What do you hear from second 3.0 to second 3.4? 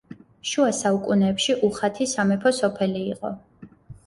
იყო.